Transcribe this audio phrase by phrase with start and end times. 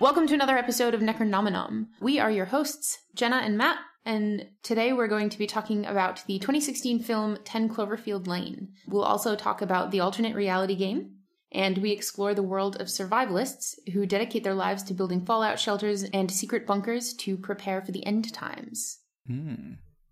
[0.00, 1.88] Welcome to another episode of Necronominom.
[2.00, 6.24] We are your hosts, Jenna and Matt, and today we're going to be talking about
[6.26, 8.68] the 2016 film 10 Cloverfield Lane.
[8.86, 11.16] We'll also talk about the alternate reality game,
[11.50, 16.04] and we explore the world of survivalists who dedicate their lives to building fallout shelters
[16.04, 19.00] and secret bunkers to prepare for the end times.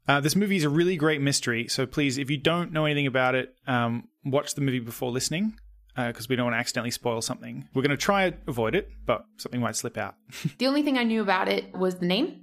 [0.08, 3.06] Uh, this movie is a really great mystery, so please, if you don't know anything
[3.06, 5.56] about it, um, watch the movie before listening,
[5.96, 7.68] because we don't want to accidentally spoil something.
[7.74, 10.14] We're going to try to avoid it, but something might slip out.
[10.58, 12.42] The only thing I knew about it was the name.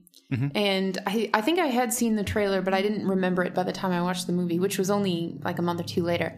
[0.56, 3.62] And I, I think I had seen the trailer, but I didn't remember it by
[3.62, 6.36] the time I watched the movie, which was only like a month or two later.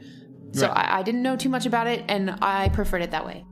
[0.52, 0.78] So Right.
[0.78, 3.46] I, I didn't know too much about it, and I preferred it that way.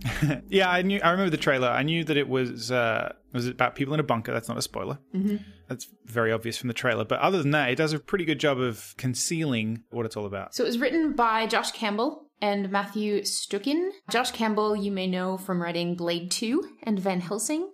[0.48, 0.98] yeah, I knew.
[1.02, 1.68] I remember the trailer.
[1.68, 4.32] I knew that it was uh, it was about people in a bunker.
[4.32, 4.98] That's not a spoiler.
[5.14, 5.36] Mm-hmm.
[5.68, 7.04] That's very obvious from the trailer.
[7.04, 10.26] But other than that, it does a pretty good job of concealing what it's all
[10.26, 10.54] about.
[10.54, 13.90] So it was written by Josh Campbell and Matthew Stuecken.
[14.10, 17.70] Josh Campbell, you may know from writing Blade 2 and Van Helsing,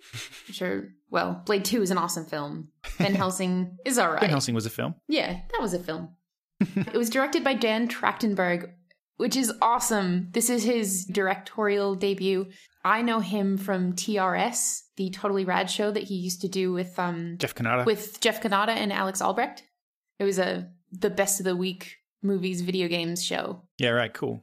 [0.46, 2.68] which are, well, Blade 2 is an awesome film.
[2.98, 4.20] Van Helsing is alright.
[4.20, 4.94] Van Helsing was a film.
[5.08, 6.10] Yeah, that was a film.
[6.60, 8.70] it was directed by Dan Trachtenberg,
[9.16, 10.28] which is awesome.
[10.32, 12.46] This is his directorial debut.
[12.84, 16.98] I know him from TRS, the Totally Rad show that he used to do with
[16.98, 17.84] um Jeff Cannata.
[17.86, 19.62] with Jeff Cannata and Alex Albrecht.
[20.18, 23.62] It was a the best of the week movies video games show.
[23.78, 24.12] yeah, right.
[24.12, 24.42] Cool.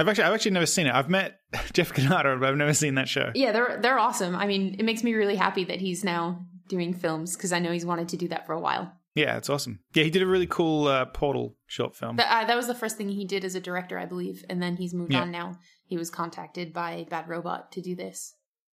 [0.00, 0.94] I've actually I've actually never seen it.
[0.94, 1.40] I've met
[1.72, 3.30] Jeff Cannata, but I've never seen that show.
[3.34, 4.34] Yeah, they're they're awesome.
[4.34, 7.72] I mean, it makes me really happy that he's now doing films because I know
[7.72, 8.92] he's wanted to do that for a while.
[9.14, 9.80] Yeah, it's awesome.
[9.92, 12.16] Yeah, he did a really cool uh, Portal short film.
[12.16, 14.62] That, uh, that was the first thing he did as a director, I believe, and
[14.62, 15.22] then he's moved Yeah.
[15.22, 15.58] on now.
[15.84, 18.34] He was contacted by Bad Robot to do this.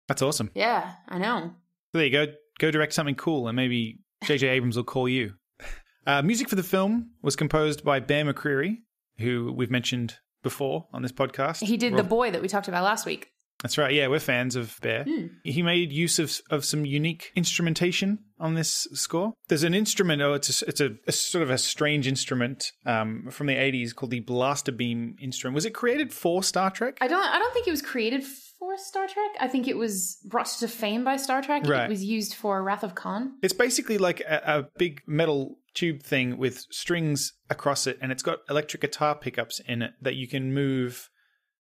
[0.09, 0.51] That's awesome.
[0.53, 1.53] Yeah, I know.
[1.93, 2.27] So there you go.
[2.59, 4.47] Go direct something cool, and maybe J.J.
[4.49, 5.33] Abrams will call you.
[6.07, 8.75] Uh, music for the film was composed by Bear McCreary,
[9.17, 11.57] who we've mentioned before on this podcast.
[11.63, 13.31] He did We're- the boy that we talked about last week.
[13.65, 13.95] That's right.
[13.95, 15.05] Yeah, we're fans of Bear.
[15.05, 15.25] Hmm.
[15.43, 19.33] He made use of of some unique instrumentation on this score.
[19.47, 20.21] There's an instrument.
[20.21, 23.95] Oh, it's a, it's a, a sort of a strange instrument um, from the 80s
[23.95, 25.55] called the blaster beam instrument.
[25.55, 26.99] Was it created for Star Trek?
[27.01, 27.23] I don't.
[27.23, 29.31] I don't think it was created for Star Trek.
[29.39, 31.65] I think it was brought to fame by Star Trek.
[31.65, 31.85] Right.
[31.85, 33.33] It was used for Wrath of Khan.
[33.41, 38.21] It's basically like a, a big metal tube thing with strings across it, and it's
[38.21, 41.09] got electric guitar pickups in it that you can move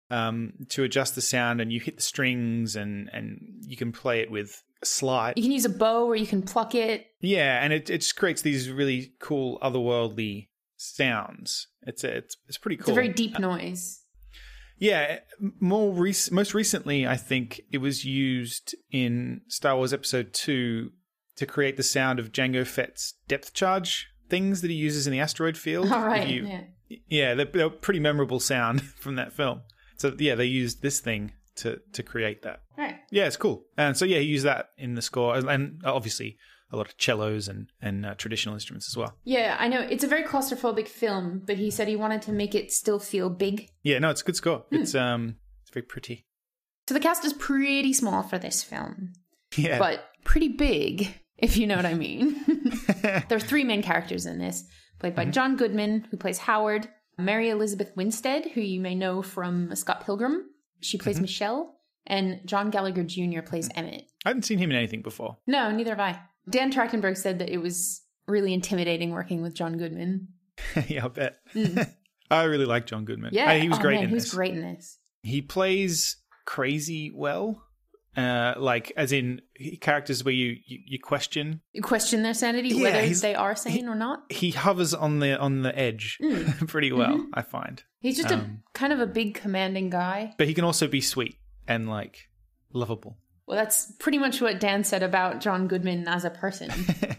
[0.10, 4.22] um, to adjust the sound, and you hit the strings, and and you can play
[4.22, 5.34] it with a slide.
[5.38, 7.08] You can use a bow or you can pluck it.
[7.22, 11.68] Yeah, and it it just creates these really cool otherworldly sounds.
[11.84, 12.84] It's a, it's it's pretty cool.
[12.84, 14.02] It's a very deep noise.
[14.80, 15.20] Yeah,
[15.60, 20.92] more rec- most recently, I think it was used in Star Wars Episode Two
[21.36, 25.20] to create the sound of Jango Fett's depth charge things that he uses in the
[25.20, 25.92] asteroid field.
[25.92, 26.28] All right.
[26.28, 26.62] you- yeah.
[27.08, 29.62] yeah, they're, they're pretty memorable sound from that film.
[29.98, 32.62] So yeah, they used this thing to to create that.
[32.78, 32.98] Right.
[33.12, 33.66] Yeah, it's cool.
[33.78, 36.38] And so yeah, he used that in the score, and obviously
[36.72, 39.16] a lot of cellos and and uh, traditional instruments as well.
[39.24, 42.56] Yeah, I know it's a very claustrophobic film, but he said he wanted to make
[42.56, 43.70] it still feel big.
[43.84, 44.66] Yeah, no, it's a good score.
[44.70, 44.76] Hmm.
[44.76, 46.26] It's um, it's very pretty.
[46.88, 49.12] So the cast is pretty small for this film,
[49.58, 52.42] Yeah, but pretty big, if you know what I mean.
[53.02, 54.64] there are three main characters in this,
[54.98, 59.76] played by John Goodman, who plays Howard, Mary Elizabeth Winstead, who you may know from
[59.76, 60.50] Scott Pilgrim.
[60.82, 63.42] She plays Michelle, and John Gallagher Jr.
[63.42, 64.06] plays Emmett.
[64.26, 65.38] I haven't seen him in anything before.
[65.48, 66.20] No, neither have I.
[66.50, 70.28] Dan Trachtenberg said that it was really intimidating working with John Goodman.
[70.88, 71.38] yeah, I bet.
[72.32, 73.32] I really like John Goodman.
[73.34, 74.34] Yeah, Uh, he was oh, great man, in he was this.
[74.34, 74.98] great in this.
[75.24, 77.64] He plays crazy well.
[78.18, 79.42] Uh, like as in
[79.80, 81.62] characters where you, you you question.
[81.74, 84.24] You question their sanity, Yeah, whether they are sane or not.
[84.32, 86.18] He hovers on the on the edge
[86.68, 87.84] pretty well, I find.
[88.00, 90.34] He's just Um, a kind of a big commanding guy.
[90.38, 91.36] But he can also be sweet
[91.68, 92.28] and like
[92.74, 93.18] lovable.
[93.46, 96.72] Well, that's pretty much what Dan said about John Goodman as a person.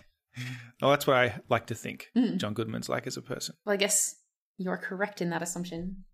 [0.80, 2.36] Well, that's what I like to think Hmm.
[2.36, 3.56] John Goodman's like as a person.
[3.66, 4.14] well, I guess
[4.58, 6.04] you're correct in that assumption.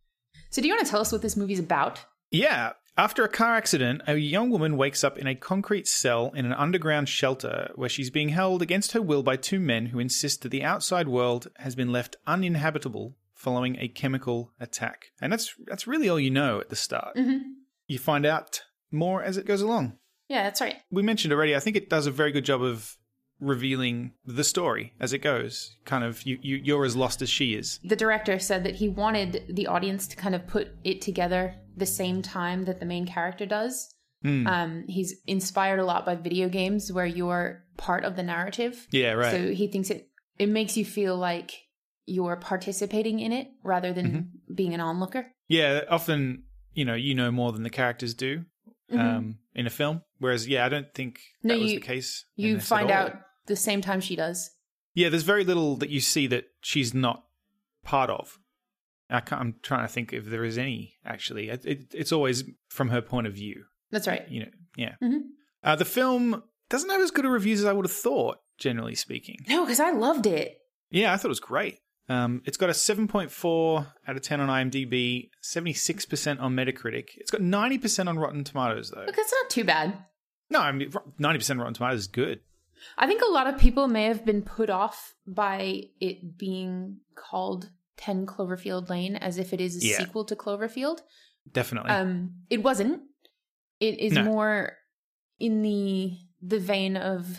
[0.50, 2.00] So, do you want to tell us what this movie's about?
[2.30, 2.72] Yeah.
[2.96, 6.52] After a car accident, a young woman wakes up in a concrete cell in an
[6.52, 10.50] underground shelter where she's being held against her will by two men who insist that
[10.50, 15.06] the outside world has been left uninhabitable following a chemical attack.
[15.20, 17.16] And that's that's really all you know at the start.
[17.16, 17.38] Mm-hmm.
[17.88, 18.62] You find out
[18.92, 19.98] more as it goes along.
[20.28, 20.76] Yeah, that's right.
[20.90, 22.96] We mentioned already, I think it does a very good job of
[23.40, 25.76] revealing the story as it goes.
[25.84, 27.80] Kind of you, you you're as lost as she is.
[27.84, 31.86] The director said that he wanted the audience to kind of put it together the
[31.86, 33.92] same time that the main character does.
[34.22, 34.46] Hmm.
[34.46, 38.86] Um, he's inspired a lot by video games where you're part of the narrative.
[38.90, 39.30] Yeah, right.
[39.32, 40.08] So he thinks it
[40.38, 41.52] it makes you feel like
[42.06, 44.54] you're participating in it rather than Mm-hmm.
[44.54, 45.26] being an onlooker.
[45.48, 48.44] Yeah, often you know you know more than the characters do
[48.92, 49.00] Mm-hmm.
[49.00, 50.02] um, in a film.
[50.24, 52.24] Whereas, yeah, I don't think No, that was you- the case.
[52.34, 54.50] You find out the same time she does.
[54.94, 57.24] Yeah, there's very little that you see that she's not
[57.84, 58.38] part of.
[59.10, 61.50] I can't, I'm trying to think if there is any actually.
[61.50, 63.64] It, it, it's always from her point of view.
[63.90, 64.26] That's right.
[64.30, 64.94] You know, yeah.
[65.02, 65.20] Mhm.
[65.62, 68.94] Uh, the film doesn't have as good a reviews as I would have thought, generally
[68.94, 69.36] speaking.
[69.46, 70.56] No, because I loved it.
[70.90, 71.80] Yeah, I thought it was great.
[72.08, 77.08] Um, it's got a 7.4 out of 10 on IMDb, 76% on Metacritic.
[77.16, 79.04] It's got 90% on Rotten Tomatoes, though.
[79.04, 79.98] Look, that's not too bad.
[80.50, 82.40] No, I mean, 90% Rotten Tomatoes is good.
[82.98, 87.70] I think a lot of people may have been put off by it being called
[87.96, 89.98] 10 Cloverfield Lane as if it is a Yeah.
[89.98, 90.98] sequel to Cloverfield.
[91.50, 91.90] Definitely.
[91.90, 93.02] Um, it wasn't.
[93.80, 94.24] It is No.
[94.24, 94.76] more
[95.38, 97.38] in the the vein of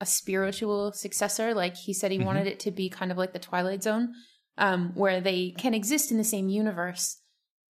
[0.00, 1.54] a spiritual successor.
[1.54, 2.24] Like he said, he Mhm.
[2.24, 4.12] wanted it to be kind of like the Twilight Zone,
[4.58, 7.22] um, where they can exist in the same universe,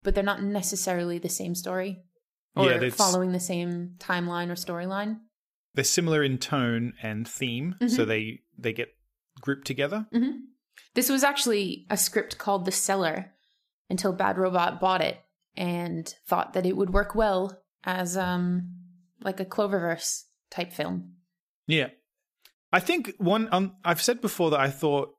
[0.02, 2.04] but they're not necessarily the same story
[2.56, 5.20] or Yeah, following the same timeline or storyline.
[5.76, 8.90] They're similar in tone and theme, so they, they get
[9.40, 10.08] grouped together.
[10.12, 10.32] hmm
[10.96, 13.34] This was actually a script called The Cellar
[13.90, 15.20] until Bad Robot bought it
[15.56, 18.76] and thought that it would work well as um
[19.22, 21.14] like a Cloververse type film.
[21.68, 21.90] Yeah.
[22.72, 25.10] I think one um, I've said before that I thought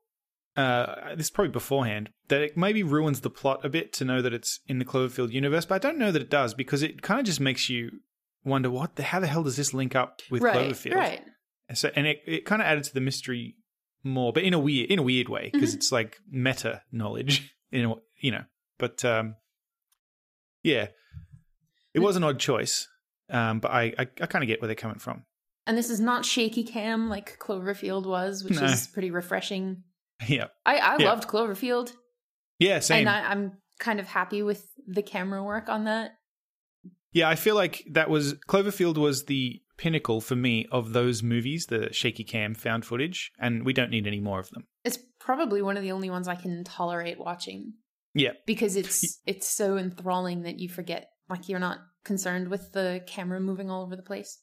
[0.57, 4.21] uh, this is probably beforehand that it maybe ruins the plot a bit to know
[4.21, 7.01] that it's in the Cloverfield universe, but I don't know that it does because it
[7.01, 7.89] kind of just makes you
[8.43, 10.95] wonder what the how the hell does this link up with right, Cloverfield?
[10.95, 11.21] right.
[11.69, 13.55] And So and it, it kind of added to the mystery
[14.03, 15.75] more, but in a weird in a weird way because Mhm.
[15.77, 18.43] it's like meta knowledge, you know, you know.
[18.77, 19.35] But um,
[20.63, 20.87] yeah,
[21.93, 22.03] it Mm.
[22.03, 22.87] was an odd choice,
[23.29, 25.23] um, but I I, I kind of get where they're coming from.
[25.67, 28.63] And this is not shaky cam like Cloverfield was, which No.
[28.65, 29.83] is pretty refreshing.
[30.27, 31.05] yeah, I, I Yeah.
[31.09, 31.93] loved Cloverfield,
[32.59, 33.07] yeah, same.
[33.07, 36.11] and I, I'm kind of happy with the camera work on that.
[37.13, 41.65] Yeah, I feel like that was Cloverfield was the pinnacle for me of those movies,
[41.65, 44.65] the shaky cam found footage, and we don't need any more of them.
[44.85, 47.73] It's probably one of the only ones I can tolerate watching
[48.13, 53.01] Yeah, because it's it's so enthralling that you forget like you're not concerned with the
[53.07, 54.39] camera moving all over the place.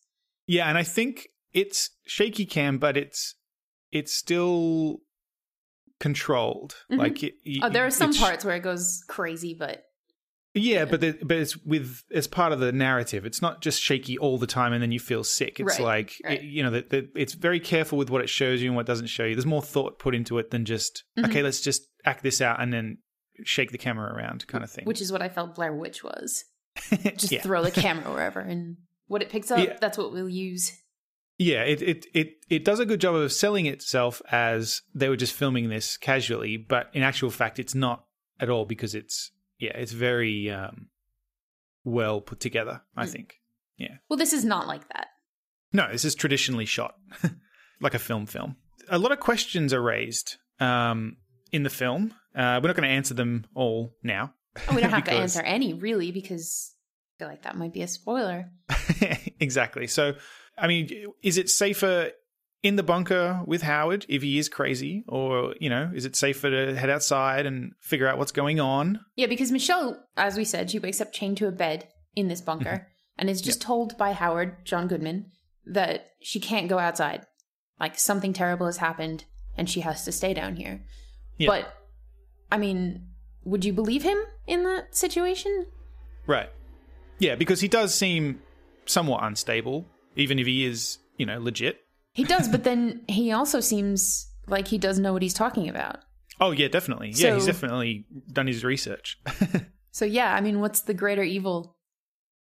[0.46, 3.34] yeah, and I think it's shaky cam, but it's
[3.90, 4.98] it's still
[6.00, 6.74] controlled.
[6.90, 6.98] Mhm.
[6.98, 9.84] Like it, Oh, there are some parts where it goes crazy, but
[10.54, 13.24] Yeah, but the, but it's with as part of the narrative.
[13.26, 15.60] It's not just shaky all the time, and then you feel sick.
[15.60, 16.40] It's Right, like right.
[16.40, 18.86] it- you know that it's very careful with what it shows you and what it
[18.86, 19.34] doesn't show you.
[19.34, 21.26] There's more thought put into it than just Mhm.
[21.28, 22.98] okay, let's just act this out and then
[23.44, 24.84] shake the camera around, kind of thing.
[24.84, 26.44] which is what I felt Blair Witch was.
[27.16, 27.42] Just yeah.
[27.42, 29.76] throw the camera wherever, and what it picks up, Yeah.
[29.80, 30.72] that's what we'll use.
[31.38, 35.17] Yeah, it, it it it does a good job of selling itself as they were
[35.17, 38.05] just filming this casually, but in actual fact, it's not
[38.40, 40.88] at all because it's yeah, it's very um,
[41.85, 42.82] well put together.
[42.96, 43.11] I Mm.
[43.11, 43.35] think.
[43.76, 43.96] Yeah.
[44.08, 45.06] Well, this is not like that.
[45.73, 46.94] No, this is traditionally shot
[47.81, 48.26] like a film.
[48.26, 48.56] Film.
[48.88, 51.19] A lot of questions are raised um,
[51.52, 52.14] in the film.
[52.35, 54.32] Uh, we're not going to answer them all now.
[54.67, 56.75] And we don't have to answer any really because
[57.17, 58.50] I feel like that might be a spoiler.
[59.40, 59.87] exactly.
[59.87, 60.14] So,
[60.60, 60.88] I mean,
[61.22, 62.10] is it safer
[62.62, 66.50] in the bunker with Howard if he is crazy, or you know, is it safer
[66.50, 69.00] to head outside and figure out what's going on?
[69.16, 72.40] Yeah, because Michelle, as we said, she wakes up chained to a bed in this
[72.40, 72.85] bunker Mm-hmm.
[73.18, 75.26] and is just told by Howard, John Goodman,
[75.66, 77.26] that she can't go outside.
[77.78, 79.25] Like something terrible has happened
[79.56, 80.82] and she has to stay down here.
[81.37, 81.49] Yeah.
[81.49, 81.75] But,
[82.50, 83.06] I mean,
[83.44, 85.66] would you believe him in that situation?
[86.26, 86.50] Right.
[87.18, 88.42] Yeah, because he does seem
[88.87, 89.87] somewhat unstable,
[90.18, 91.80] even if he is, you know, legit.
[92.12, 95.98] He does, but then he also seems like he does know what he's talking about.
[96.40, 97.10] Oh yeah, definitely.
[97.14, 99.18] Yeah, he's definitely done his research.
[99.90, 101.76] So, yeah, I mean, what's the greater evil?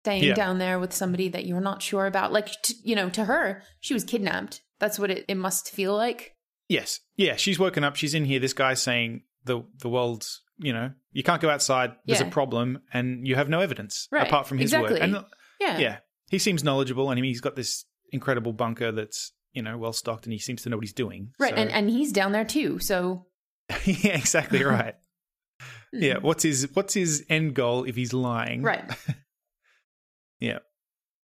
[0.05, 0.35] Staying Yeah.
[0.35, 2.33] down there with somebody that you're not sure about.
[2.33, 4.61] Like, t- you know, to her, she was kidnapped.
[4.79, 6.35] That's what it, it must feel like.
[6.69, 7.01] yes.
[7.17, 7.97] Yeah, she's woken up.
[7.97, 8.41] She's in here.
[8.41, 11.93] This guy's saying the the world's, you know, you can't go outside.
[12.07, 12.27] There's Yeah.
[12.27, 14.95] a problem, and you have no evidence Right, apart from his exactly.
[14.95, 15.03] word.
[15.03, 15.25] And
[15.61, 15.79] Yeah.
[15.79, 15.99] yeah,
[16.31, 19.93] he seems knowledgeable, and I mean, he's got this incredible bunker that's you know well
[19.93, 21.33] stocked, and he seems to know what he's doing.
[21.39, 21.51] Right.
[21.51, 22.79] So- And, and he's down there too.
[22.79, 23.27] So,
[23.85, 24.95] yeah, exactly right.
[25.93, 28.63] yeah, what's his what's his end goal if he's lying?
[28.63, 28.85] right.
[30.39, 30.61] Yeah.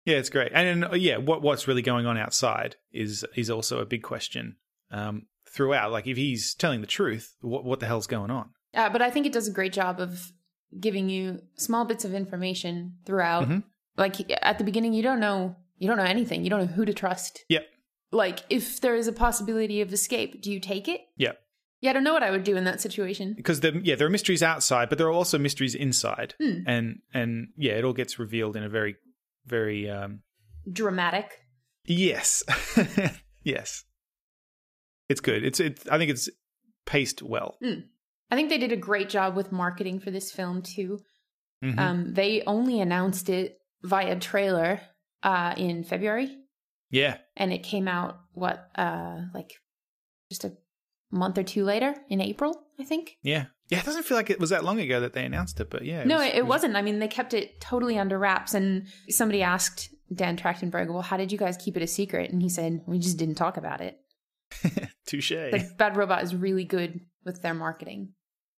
[0.05, 0.53] Yeah, it's great.
[0.55, 4.57] And yeah, what what's really going on outside is is also a big question
[4.91, 5.93] um, throughout.
[5.93, 8.51] Like if he's telling the truth, what what the hell's going on?
[8.73, 10.33] Uh, but I think it does a great job of
[10.79, 13.49] giving you small bits of information throughout.
[13.49, 13.65] Mhm.
[14.01, 16.43] Like at the beginning, you don't know you don't know anything.
[16.45, 17.45] You don't know who to trust.
[17.49, 17.65] Yep.
[18.13, 21.03] Like if there is a possibility of escape, do you take it?
[21.19, 21.39] Yep.
[21.83, 23.33] Yeah, I don't know what I would do in that situation.
[23.35, 26.61] Because there, yeah, there are mysteries outside, but there are also mysteries inside, Hmm.
[26.67, 28.97] and and yeah, it all gets revealed in a very
[29.47, 30.21] very um,
[30.71, 31.39] dramatic.
[31.87, 32.43] Yes.
[33.45, 33.85] yes.
[35.09, 35.45] It's good.
[35.45, 36.29] It's it I think it's
[36.87, 37.57] paced well.
[38.31, 41.01] I think they did a great job with marketing for this film too.
[41.65, 41.79] Mhm.
[41.79, 44.81] Um, they only announced it via trailer
[45.23, 46.37] uh, in February,
[46.91, 47.19] yeah.
[47.37, 49.53] and it came out what uh, like
[50.31, 50.53] just a
[51.11, 53.17] month or two later in April, I think.
[53.23, 53.47] Yeah.
[53.69, 55.85] Yeah, it doesn't feel like it was that long ago that they announced it, but
[55.85, 56.03] yeah.
[56.03, 56.75] no, was- it, it wasn't.
[56.75, 58.53] I mean, they kept it totally under wraps.
[58.53, 62.43] And somebody asked Dan Trachtenberg, "Well, how did you guys keep it a secret?" And
[62.43, 63.99] he said, "We just didn't talk about it."
[65.07, 65.31] Touche.
[65.31, 68.15] Like Bad Robot is really good with their marketing.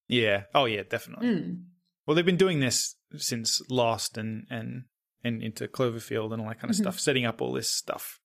[0.09, 0.45] yeah.
[0.55, 1.26] Oh yeah, definitely.
[1.26, 1.62] Mm.
[2.07, 4.85] Well, they've been doing this since Lost and and
[5.25, 6.81] and into Cloverfield and all that kind of Mhm.
[6.83, 8.21] stuff, setting up all this stuff.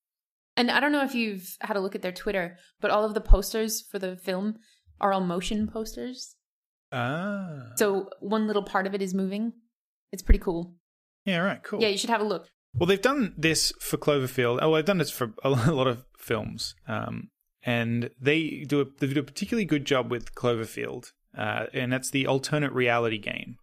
[0.56, 3.14] And I don't know if you've had a look at their Twitter, but all of
[3.14, 4.58] the posters for the film
[5.00, 6.34] are all motion posters.
[6.92, 7.72] Ah.
[7.76, 9.52] So one little part of it is moving.
[10.12, 10.74] It's pretty cool.
[11.24, 11.80] yeah, right, cool.
[11.82, 12.48] Yeah, you should have a look.
[12.74, 14.58] Well, they've done this for Cloverfield.
[14.62, 17.30] Oh, they've done this for a lot of films, um,
[17.62, 22.10] and they do a they do a particularly good job with Cloverfield, uh, and that's
[22.10, 23.56] the alternate reality game.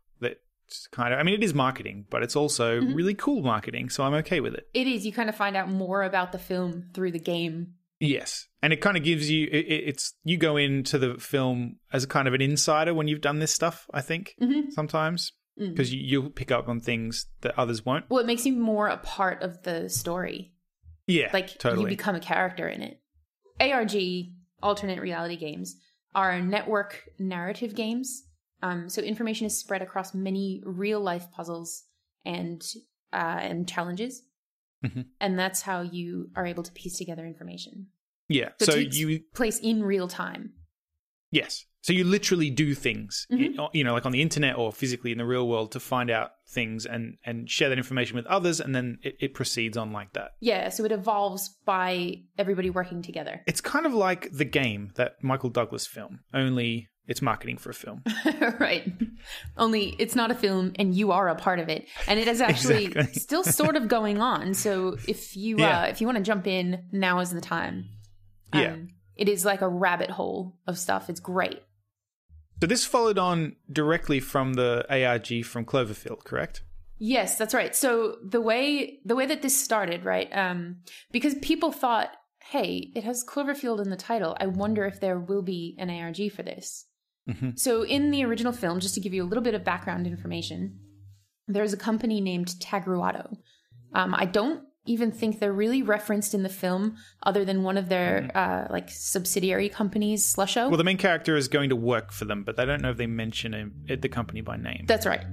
[0.67, 2.95] That's kind of, I mean, it is marketing, but it's also Mhm.
[2.95, 4.67] really cool marketing, so I'm okay with it.
[4.73, 5.05] It is.
[5.05, 7.75] You kind of find out more about the film through the game.
[7.99, 11.77] Yes, and it kind of gives you it, it- it's you go into the film
[11.93, 13.87] as a kind of an insider when you've done this stuff.
[13.93, 14.71] I think Mhm.
[14.71, 15.69] sometimes Mm.
[15.69, 18.09] because you, you'll pick up on things that others won't.
[18.09, 20.51] Well, it makes you more a part of the story.
[21.07, 21.83] Yeah, Like totally.
[21.83, 22.99] you become a character in it.
[23.61, 25.75] ARG, alternate reality games,
[26.13, 28.23] are network narrative games.
[28.65, 31.83] Um, so information is spread across many real life puzzles
[32.25, 32.61] and
[33.13, 34.23] uh, and challenges,
[34.83, 35.05] Mhm.
[35.21, 37.87] and that's how you are able to piece together information.
[38.27, 40.43] yeah, So so you place in real time.
[41.31, 41.65] Yes.
[41.81, 43.69] So you literally do things, Mhm.
[43.73, 46.31] you know, like on the internet or physically in the real world to find out
[46.47, 48.59] things and, and share that information with others.
[48.59, 50.31] And then it, it proceeds on like that.
[50.41, 53.43] Yeah, so it evolves by everybody working together.
[53.45, 57.73] It's kind of like the game, that Michael Douglas film, only it's marketing for a
[57.73, 58.03] film.
[58.59, 58.91] right.
[59.57, 61.87] Only it's not a film and you are a part of it.
[62.07, 63.19] And it is actually Exactly.
[63.19, 64.53] still sort of going on.
[64.53, 65.81] So if you Yeah.
[65.81, 67.89] uh if you want to jump in, now is the time.
[68.53, 68.75] Um, Yeah.
[69.15, 71.09] It is like a rabbit hole of stuff.
[71.09, 71.61] It's great.
[72.61, 76.63] So this followed on directly from the ARG from Cloverfield, correct?
[76.97, 77.75] Yes, that's right.
[77.75, 80.29] So the way the way that this started, right?
[80.35, 80.77] Um
[81.11, 82.09] because people thought,
[82.39, 84.35] "Hey, it has Cloverfield in the title.
[84.39, 86.85] I wonder if there will be an ARG for this."
[87.29, 90.07] Hmm So, in the original film, just to give you a little bit of background
[90.07, 90.79] information,
[91.47, 93.37] there's a company named Tagruato.
[93.93, 97.89] Um, I don't even think they're really referenced in the film, other than one of
[97.89, 100.67] their uh, like subsidiary companies, Slusho.
[100.69, 102.97] Well, the main character is going to work for them, but they don't know if
[102.97, 104.85] they mention him, the company by name.
[104.87, 105.25] That's right.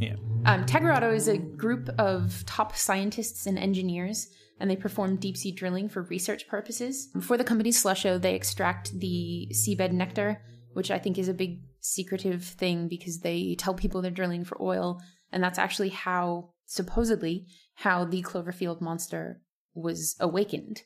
[0.00, 0.16] yeah.
[0.44, 5.52] Um, Tagruato is a group of top scientists and engineers, and they perform deep sea
[5.52, 7.08] drilling for research purposes.
[7.20, 10.40] For the company Slusho, they extract the seabed nectar,
[10.76, 14.60] which I think is a big secretive thing because they tell people they're drilling for
[14.60, 15.00] oil,
[15.32, 19.40] and that's actually how, supposedly, how the Cloverfield monster
[19.74, 20.82] was awakened.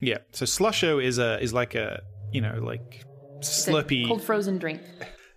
[0.00, 0.18] Yeah.
[0.32, 2.00] So Slusho is a is like a
[2.32, 3.04] you know like
[3.40, 4.06] slurpy.
[4.06, 4.80] cold frozen drink.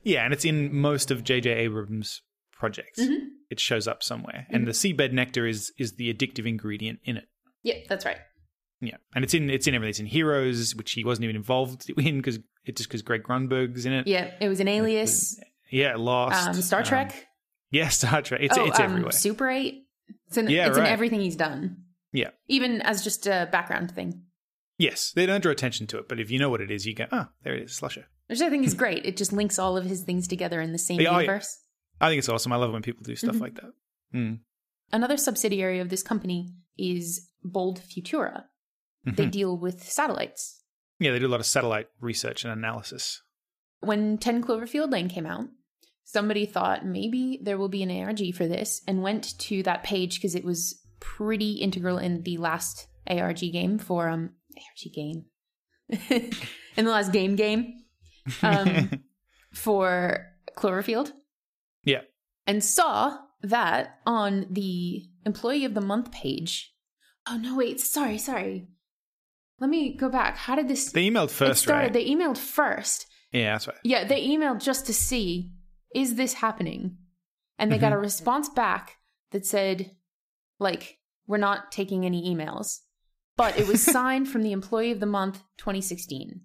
[0.03, 1.51] Yeah, and it's in most of J.J.
[1.51, 2.21] Abrams'
[2.53, 3.00] projects.
[3.01, 3.27] Mhm.
[3.50, 7.25] It shows up somewhere, and the seabed nectar is is the addictive ingredient in it.
[7.62, 8.17] Yeah, that's right.
[8.79, 9.89] Yeah, and it's in it's in everything.
[9.89, 13.85] It's in Heroes, which he wasn't even involved in because it's just because Greg Grunberg's
[13.85, 14.07] in it.
[14.07, 15.39] Yeah, it was an alias.
[15.69, 17.27] Yeah, Lost, Um, Star Trek.
[17.71, 18.41] yeah, Star Trek.
[18.43, 19.11] It's oh, it's um, everywhere.
[19.11, 19.83] Super 8.
[20.27, 21.77] It's in, Yeah, it's in everything he's done.
[22.11, 22.31] Yeah.
[22.47, 24.23] Even as just a background thing.
[24.77, 26.93] Yes, they don't draw attention to it, but if you know what it is, you
[26.95, 28.05] go, oh, there it is, Slusher.
[28.27, 29.05] Which I think is great.
[29.05, 31.19] It just links all of his things together in the same Yeah, oh, yeah.
[31.21, 31.57] universe.
[32.01, 32.51] I think it's awesome.
[32.51, 33.41] I love when people do stuff Mhm.
[33.41, 33.71] like that.
[34.13, 34.39] Mm.
[34.91, 38.45] Another subsidiary of this company is Bold Futura.
[39.05, 39.31] They Mhm.
[39.31, 40.60] deal with satellites.
[41.01, 43.24] Yeah, they do a lot of satellite research and analysis.
[43.79, 45.46] When 10 Cloverfield Lane came out,
[46.03, 50.17] somebody thought maybe there will be an ARG for this and went to that page
[50.17, 55.25] because it was pretty integral in the last ARG game for um ARG game.
[55.89, 57.81] in the last game game
[58.43, 59.01] um
[59.53, 61.12] for Cloverfield
[61.84, 62.01] yeah,
[62.46, 66.75] and saw that on the employee of the month page.
[67.27, 68.67] Oh no, wait, sorry, sorry.
[69.61, 70.35] Let me go back.
[70.37, 71.83] How did this they emailed first, started?
[71.85, 71.93] right?
[71.93, 73.05] They emailed first.
[73.31, 73.77] yeah, that's right.
[73.83, 75.51] Yeah, they emailed just to see
[75.95, 76.97] is this happening?
[77.59, 78.01] And they got a Mm-hmm.
[78.03, 78.97] response back
[79.31, 79.91] that said
[80.59, 82.79] like we're not taking any emails.
[83.37, 86.41] But it was signed from the employee of the month 2016.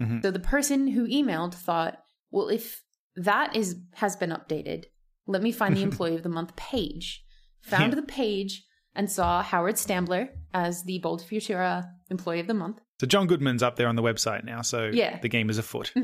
[0.00, 0.22] Mhm.
[0.22, 1.98] So the person who emailed thought,
[2.30, 2.82] well if
[3.14, 4.84] that is has been updated,
[5.26, 7.24] let me find the employee of the month page.
[7.62, 8.64] Found the page
[8.98, 12.80] and saw Howard Stambler as the Bold Futura Employee of the Month.
[13.00, 15.18] So John Goodman's up there on the website now, so Yeah.
[15.20, 15.92] the game is afoot.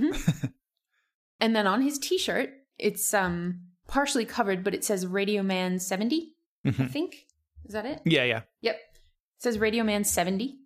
[1.41, 6.33] And then on his t-shirt, it's um partially covered, but it says Radio Man 70,
[6.65, 6.91] I Mhm.
[6.91, 7.27] think.
[7.67, 8.01] Is that it?
[8.07, 8.43] Yeah, yeah.
[8.63, 8.77] Yep.
[8.77, 10.57] It says Radio Man 70.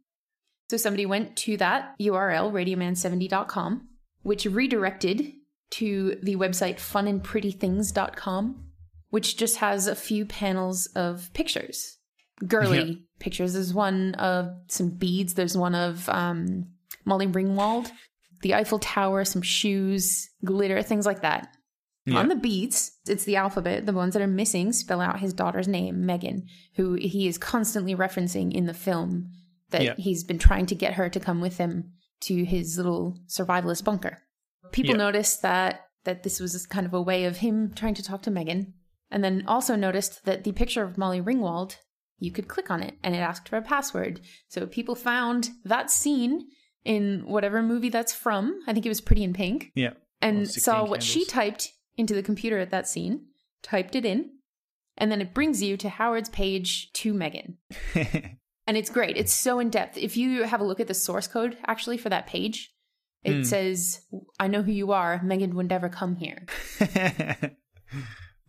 [0.71, 3.89] So somebody went to that URL, radioman70.com,
[4.23, 5.33] which redirected
[5.71, 8.65] to the website funandprettythings.com,
[9.11, 11.98] which just has a few panels of pictures.
[12.47, 12.95] Girly Yeah.
[13.18, 13.54] pictures.
[13.54, 15.35] There's one of some beads.
[15.35, 16.66] There's one of um,
[17.04, 17.90] Molly Ringwald,
[18.42, 21.49] the Eiffel Tower, some shoes, glitter, things like that.
[22.07, 22.18] Yeah.
[22.18, 23.85] On the beads, it's the alphabet.
[23.87, 27.95] The ones that are missing spell out his daughter's name, Megan, who he is constantly
[27.95, 29.30] referencing in the film
[29.71, 29.95] that Yeah.
[29.99, 31.92] he's been trying to get her to come with him
[32.23, 34.18] to his little survivalist bunker.
[34.73, 38.23] People noticed that that this was kind of a way of him trying to talk
[38.23, 38.73] to Megan,
[39.11, 41.76] and then also noticed that the picture of Molly Ringwald,
[42.19, 44.21] you could click on it and it asked for a password.
[44.49, 46.49] So people found that scene
[46.85, 48.61] in whatever movie that's from.
[48.67, 49.93] I think it was Pretty in Pink Yeah.
[50.21, 53.27] and saw what she typed into the computer at that scene,
[53.63, 54.31] typed it in,
[54.97, 57.59] and then it brings you to Howard's page to Megan.
[58.69, 59.17] And it's great.
[59.17, 59.97] It's so in depth.
[59.97, 62.71] If you have a look at the source code actually for that page,
[63.25, 63.43] it Hmm.
[63.45, 64.03] says,
[64.39, 65.23] I know who you are.
[65.23, 66.45] Megan would never come here.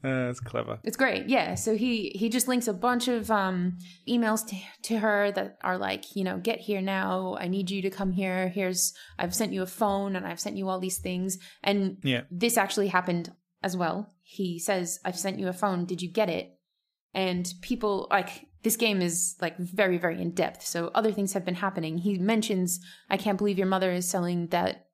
[0.03, 0.79] Uh, that's clever.
[0.83, 1.27] It's great.
[1.27, 1.55] Yeah.
[1.55, 3.77] So he he just links a bunch of um
[4.07, 7.35] emails to, to her that are like, you know, get here now.
[7.39, 8.47] I need you to come here.
[8.47, 11.37] Here's I've sent you a phone and I've sent you all these things.
[11.63, 12.21] And Yeah.
[12.31, 14.13] this actually happened as well.
[14.21, 15.85] He says, I've sent you a phone.
[15.85, 16.51] Did you get it?
[17.13, 20.65] And people like this game is like very, very in depth.
[20.65, 21.97] So other things have been happening.
[21.97, 22.79] He mentions,
[23.09, 24.85] I can't believe your mother is selling that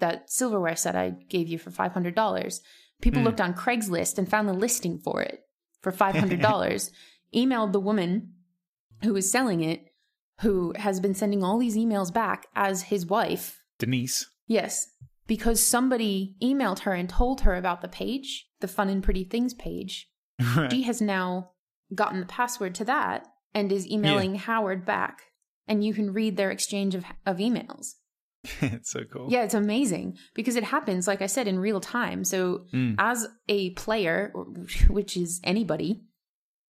[0.00, 2.60] that silverware set I gave you for five hundred dollars.
[3.04, 3.26] People Hmm.
[3.26, 5.40] looked on Craigslist and found the listing for it
[5.82, 6.90] for five hundred dollars.
[7.34, 8.32] emailed the woman
[9.02, 9.92] who was selling it,
[10.40, 13.60] who has been sending all these emails back as his wife.
[13.78, 14.26] Denise.
[14.46, 14.88] Yes,
[15.26, 19.52] because somebody emailed her and told her about the page, the Fun and Pretty Things
[19.54, 20.08] page.
[20.70, 21.50] She has now
[21.94, 25.20] gotten the password to that and is emailing Howard back.
[25.68, 27.94] And you can read their exchange of, of emails.
[28.60, 29.28] it's so cool.
[29.30, 32.24] Yeah, it's amazing because it happens, like I said, in real time.
[32.24, 32.96] So, Mm.
[32.98, 34.32] as a player,
[34.88, 36.02] which is anybody,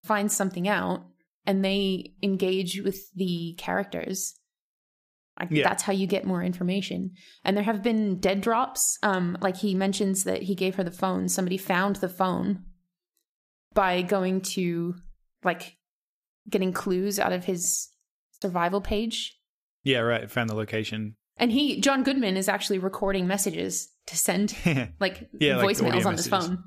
[0.04, 1.06] finds something out
[1.46, 4.34] and they engage with the characters,
[5.40, 5.64] like, Yeah.
[5.64, 7.12] that's how you get more information.
[7.44, 8.98] And there have been dead drops.
[9.02, 11.28] Um, like he mentions that he gave her the phone.
[11.30, 12.64] Somebody found the phone
[13.74, 14.96] by going to,
[15.44, 15.78] like,
[16.50, 17.90] getting clues out of his
[18.42, 19.40] survival page
[19.84, 20.30] Yeah, right.
[20.30, 21.16] Found the location.
[21.38, 24.56] And he, John Goodman, is actually recording messages to send
[25.00, 26.63] like Yeah, voicemails audio on his phone.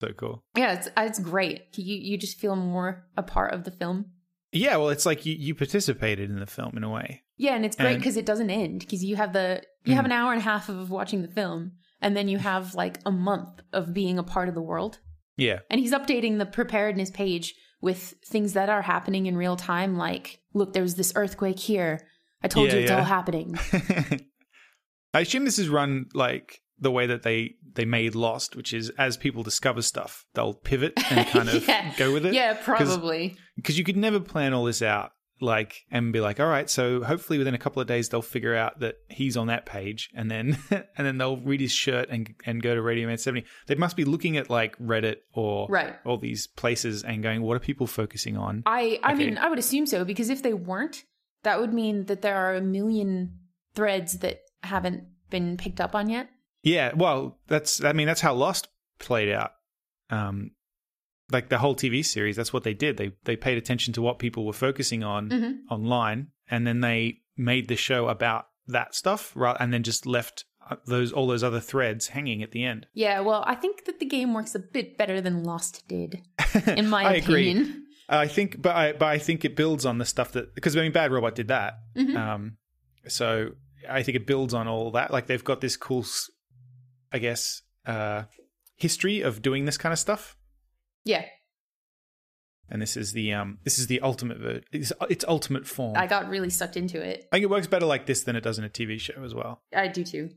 [0.00, 0.42] so cool.
[0.56, 1.62] Yeah, it's it's great.
[1.76, 4.06] You you just feel more a part of the film.
[4.52, 7.22] Yeah, well, it's like you, you participated in the film in a way.
[7.36, 10.06] Yeah, and it's great because it doesn't end because you have the you have Mm.
[10.06, 13.10] an hour and a half of watching the film, and then you have like a
[13.10, 15.00] month of being a part of the world.
[15.36, 15.58] Yeah.
[15.70, 19.96] And he's updating the preparedness page with things that are happening in real time.
[19.98, 22.06] Like, look, there was this earthquake here.
[22.44, 22.98] I told Yeah, you it's yeah.
[22.98, 23.58] all happening.
[25.14, 28.90] I assume this is run like the way that they they made Lost, which is
[28.98, 31.92] as people discover stuff, they'll pivot and kind of Yeah.
[31.96, 32.34] go with it.
[32.34, 33.36] yeah, probably.
[33.56, 37.02] because you could never plan all this out like and be like all right so
[37.02, 40.30] hopefully within a couple of days they'll figure out that he's on that page and
[40.30, 43.74] then and then they'll read his shirt and and go to radio man 70 they
[43.74, 45.96] must be looking at like reddit or Right.
[46.04, 49.24] all these places and going what are people focusing on I I Okay.
[49.26, 51.02] mean I would assume so because if they weren't,
[51.44, 53.38] that would mean that there are a million
[53.74, 56.28] threads that haven't been picked up on yet.
[56.62, 59.52] yeah well that's i mean that's how lost played out
[60.10, 60.50] um
[61.32, 64.18] like the whole tv series that's what they did they they paid attention to what
[64.18, 65.54] people were focusing on Mhm.
[65.70, 70.44] online and then they made the show about that stuff ra- and then just left
[70.70, 73.98] uh, those all those other threads hanging at the end Yeah, well, I think that
[73.98, 76.22] the game works a bit better than Lost did,
[76.76, 77.50] in my I agree.
[78.08, 80.80] I think but i but i think it builds on the stuff that because i
[80.80, 82.16] mean bad robot did that Mhm.
[82.16, 82.56] um
[83.08, 83.50] so
[83.88, 86.04] i think it builds on all that like they've got this cool
[87.12, 88.24] I guess uh
[88.76, 90.36] history of doing this kind of stuff
[91.04, 91.24] Yeah,
[92.68, 96.06] and this is the um this is the ultimate ver- it's, its ultimate form I
[96.06, 97.28] got really sucked into it.
[97.30, 99.34] I think it works better like this than it does in a tv show as
[99.34, 100.30] well I do too.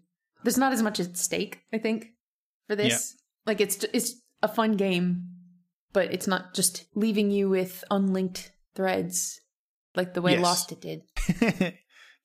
[0.43, 2.09] There's not as much at stake, I think,
[2.67, 3.15] for this.
[3.47, 5.23] Like it's it's a fun game,
[5.93, 9.41] but it's not just leaving you with unlinked threads
[9.95, 10.43] like the way Yes.
[10.43, 11.01] Lost it did.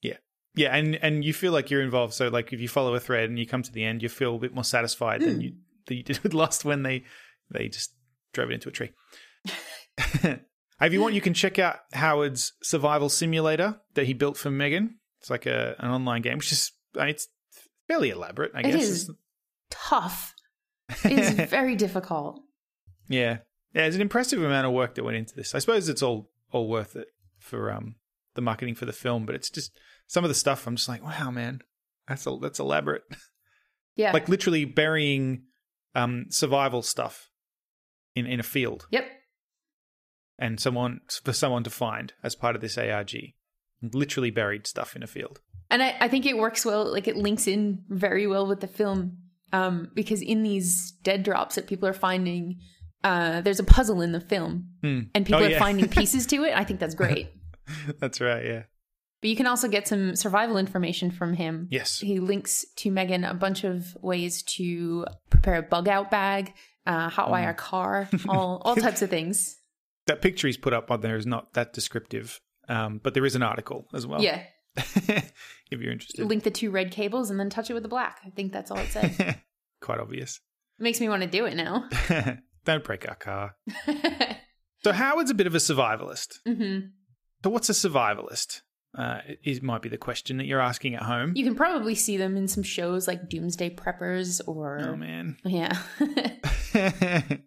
[0.03, 0.17] yeah
[0.55, 3.29] yeah and and you feel like you're involved so like if you follow a thread
[3.31, 5.41] and you come to the end you feel a bit more satisfied than hmm.
[5.41, 5.53] you
[5.87, 7.05] than you did with lost when they
[7.51, 7.95] they just
[8.33, 8.91] drove it into a tree
[10.81, 14.97] If you want, you can check out Howard's survival simulator that he built for Megan.
[15.21, 17.29] It's like a an online game, which is I mean, it's
[17.87, 18.83] fairly elaborate, I It guess.
[18.83, 19.03] is.
[19.05, 19.17] It's-
[19.71, 20.35] Tough.
[21.05, 22.41] It's very difficult.
[23.09, 23.39] Yeah,
[23.75, 23.87] yeah.
[23.87, 25.55] It's an impressive amount of work that went into this.
[25.55, 27.09] I suppose it's all all worth it
[27.39, 27.97] for um
[28.35, 29.73] the marketing for the film, but it's just
[30.07, 30.67] some of the stuff.
[30.67, 31.61] I'm just like, wow, man,
[32.09, 33.03] that's a, that's elaborate.
[33.95, 34.13] Yeah.
[34.13, 35.43] like literally burying
[35.95, 37.29] um survival stuff
[38.15, 39.05] in in a field yep.
[40.39, 43.15] and someone for someone to find as part of this ARG.
[43.83, 45.41] Literally buried stuff in a field.
[45.73, 48.67] And I, I think it works well, like it links in very well with the
[48.67, 49.19] film.
[49.53, 52.61] Um, because in these dead drops that people are finding,
[53.05, 55.01] uh, there's a puzzle in the film Hmm.
[55.15, 55.59] and people Oh, are yeah.
[55.59, 56.57] finding pieces to it.
[56.57, 57.29] I think that's great.
[58.01, 58.45] That's right.
[58.45, 58.63] Yeah.
[59.21, 61.69] But you can also get some survival information from him.
[61.71, 62.01] Yes.
[62.01, 66.53] He links to Megan a bunch of ways to prepare a bug out bag,
[66.87, 67.51] uh, hotwire Mm.
[67.51, 69.57] a car, all all types of things.
[70.09, 73.37] That picture he's put up on there is not that descriptive, um, but there is
[73.37, 74.21] an article as well.
[74.21, 74.43] Yeah.
[74.77, 75.33] if
[75.71, 76.27] you're interested.
[76.27, 78.19] Link the two red cables and then touch it with the black.
[78.27, 79.17] I think that's all it says.
[79.81, 80.41] Quite obvious.
[80.81, 81.89] makes me want to do it now.
[82.65, 83.57] Don't break our car.
[84.83, 86.39] So Howard's a bit of a survivalist.
[86.47, 86.79] hmm
[87.45, 88.63] So what's a survivalist?
[88.97, 91.33] Uh, it might be the question that you're asking at home.
[91.35, 95.39] You can probably see them in some shows like Doomsday Preppers or oh man.
[95.45, 95.79] yeah.
[96.75, 97.39] yeah,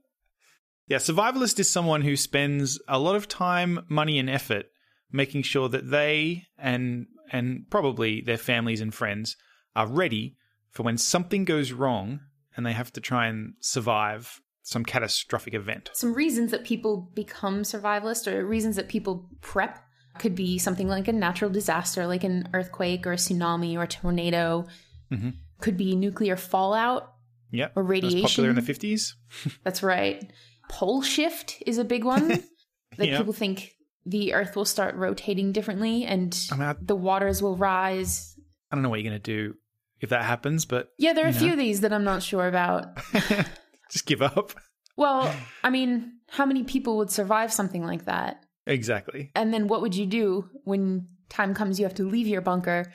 [0.97, 4.65] survivalist is someone who spends a lot of time, money, and effort
[5.12, 9.36] making sure that they and and probably their families and friends
[9.75, 10.36] are ready
[10.71, 12.21] for when something goes wrong
[12.58, 15.89] and they have to try and survive some catastrophic event.
[15.93, 19.80] some reasons that people become survivalist or reasons that people prep
[20.17, 23.88] could be something like a natural disaster like an earthquake or a tsunami or a
[23.88, 24.65] tornado.
[25.12, 25.34] Mhm.
[25.62, 27.13] Could be nuclear fallout.
[27.51, 27.73] Yep.
[27.75, 28.21] Or radiation.
[28.21, 29.13] popular in the 50s.
[29.63, 30.32] That's right.
[30.69, 32.28] Pole shift is a big one.
[32.97, 33.17] that Yeah.
[33.19, 33.73] people think
[34.06, 38.36] the earth will start rotating differently and I mean, I, the waters will rise.
[38.71, 39.56] I don't know what you're going to do
[40.01, 42.23] if that happens, but Yeah, there are a You few of these that I'm not
[42.23, 42.86] sure about.
[43.95, 44.51] just give up.
[44.97, 48.43] Well, I mean, how many people would survive something like that?
[48.67, 49.31] Exactly.
[49.36, 52.91] And then what would you do when time comes you have to leave your bunker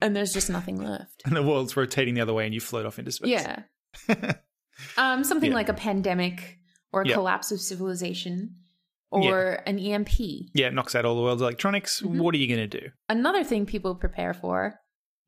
[0.00, 1.22] and there's just nothing left?
[1.24, 3.30] And the world's rotating the other way and you float off into space.
[3.30, 3.62] Yeah.
[4.96, 5.56] Um, something Yeah.
[5.56, 6.58] like a pandemic
[6.92, 7.14] or a Yeah.
[7.14, 8.56] collapse of civilization
[9.10, 10.50] or an EMP.
[10.54, 12.00] Yeah, it knocks out all the world's electronics.
[12.00, 12.20] Mhm.
[12.20, 12.86] What are you going to do?
[13.08, 14.78] Another thing people prepare for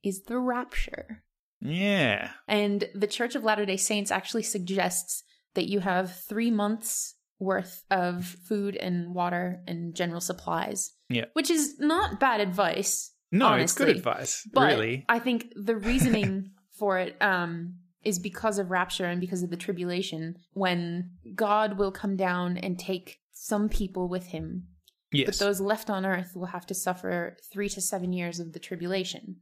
[0.04, 1.24] is the rapture.
[1.61, 2.31] Yeah.
[2.49, 5.23] And the Church of Latter day Saints actually suggests
[5.55, 10.92] that you have three months worth of food and water and general supplies.
[11.09, 11.25] Yeah.
[11.33, 13.12] Which is not bad advice.
[13.33, 14.46] No, it's good advice.
[14.53, 15.05] But really.
[15.09, 19.57] I think the reasoning for it um, is because of rapture and because of the
[19.57, 24.66] tribulation, when God will come down and take some people with him,
[25.12, 25.27] Yes.
[25.27, 28.59] but those left on earth will have to suffer three to seven years of the
[28.61, 29.37] tribulation.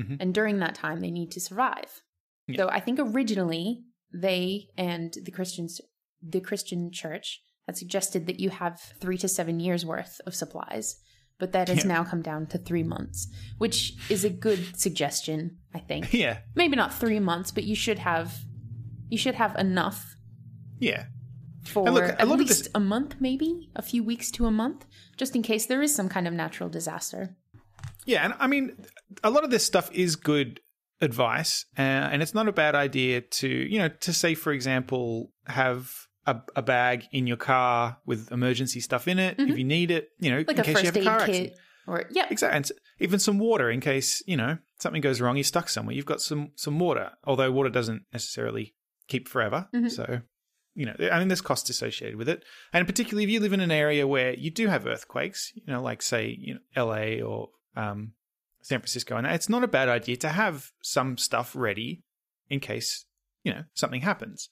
[0.00, 0.16] Mhm.
[0.20, 2.02] And during that time, they need to survive.
[2.46, 2.56] Yeah.
[2.58, 5.80] So I think originally they and the Christians,
[6.22, 10.96] the Christian church, had suggested that you have three to seven years worth of supplies,
[11.38, 11.88] but that has Yeah.
[11.94, 13.28] now come down to three months,
[13.58, 15.58] which is a good suggestion.
[15.74, 16.38] I think yeah.
[16.54, 18.44] maybe not three months, but you should have
[19.08, 20.16] you should have enough
[20.80, 21.06] Yeah.
[21.64, 24.84] for look, at least this- a month, maybe a few weeks to a month,
[25.16, 27.36] just in case there is some kind of natural disaster.
[28.06, 28.76] Yeah, and I mean,
[29.22, 30.60] a lot of this stuff is good
[31.00, 35.32] advice, uh, and it's not a bad idea to, you know, to say, for example,
[35.46, 35.92] have
[36.26, 40.08] a, a bag in your car with emergency stuff in it if you need it,
[40.18, 40.48] you know, Mm-hmm.
[40.48, 41.52] like in case you have a car kit, accident.
[41.86, 45.36] or yeah, Exactly, and even some water in case you know something goes wrong.
[45.36, 45.94] You're stuck somewhere.
[45.94, 48.74] You've got some some water, although water doesn't necessarily
[49.08, 49.68] keep forever.
[49.74, 49.90] Mhm.
[49.90, 50.20] So,
[50.74, 52.42] you know, I mean, there's costs associated with it,
[52.72, 55.80] and particularly if you live in an area where you do have earthquakes, you know,
[55.82, 57.20] like say, you know, L.A.
[57.22, 58.12] or um,
[58.62, 62.02] San Francisco, and it's not a bad idea to have some stuff ready
[62.48, 63.04] in case
[63.44, 64.48] you know something happens.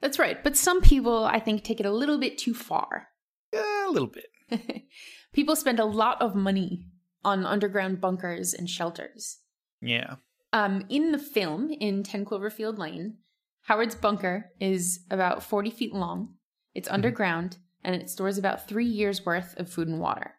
[0.00, 0.42] That's right.
[0.42, 3.08] But some people, I think, take it a little bit too far.
[3.52, 4.26] Yeah, a little bit.
[5.32, 6.86] people spend a lot of money
[7.24, 9.38] on underground bunkers and shelters.
[9.80, 10.16] Yeah.
[10.52, 13.18] Um, in the film, in 10 Cloverfield Lane,
[13.62, 16.34] Howard's bunker is about 40 feet long.
[16.74, 20.34] It's underground and it stores about three years worth of food and water.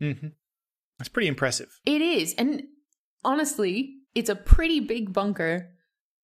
[0.00, 0.28] hmm
[1.02, 1.80] That's pretty impressive.
[1.84, 2.32] It is.
[2.38, 2.62] And
[3.24, 5.70] honestly, it's a pretty big bunker.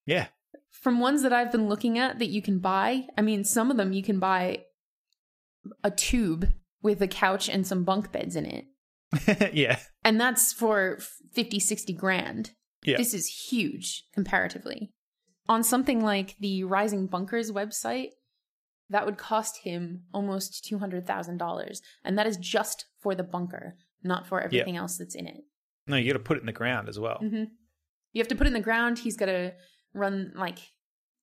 [0.06, 0.28] Yeah.
[0.70, 3.76] From ones that I've been looking at that you can buy, I mean, some of
[3.76, 4.66] them you can buy
[5.82, 9.52] a tube with a couch and some bunk beds in it.
[9.52, 9.80] yeah.
[10.04, 11.00] And that's for
[11.32, 12.52] 50, 60 grand.
[12.84, 12.98] Yeah.
[12.98, 14.92] This is huge comparatively.
[15.48, 18.10] On something like the Rising Bunkers website,
[18.90, 21.80] that would cost him almost $200,000.
[22.04, 25.42] And that is just for the bunker, not for everything else that's in it.
[25.86, 27.18] No, you got to put it in the ground as well.
[27.18, 27.44] hmm
[28.12, 28.98] You have to put it in the ground.
[28.98, 29.54] He's got to
[29.94, 30.58] run, like,